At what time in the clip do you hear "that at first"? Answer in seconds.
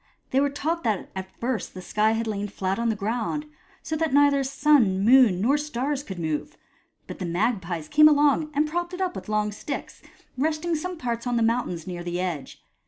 0.83-1.75